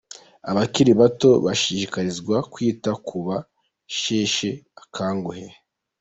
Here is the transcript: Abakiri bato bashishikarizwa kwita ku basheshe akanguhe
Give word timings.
Abakiri 0.49 0.91
bato 1.01 1.29
bashishikarizwa 1.45 2.37
kwita 2.53 2.91
ku 3.07 3.17
basheshe 3.27 4.49
akanguhe 4.81 5.45